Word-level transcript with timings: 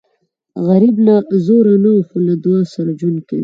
غریب 0.67 0.95
له 1.07 1.15
زوره 1.45 1.75
نه 1.83 1.93
خو 2.07 2.17
له 2.27 2.33
دعا 2.43 2.61
سره 2.73 2.89
ژوند 2.99 3.19
کوي 3.27 3.39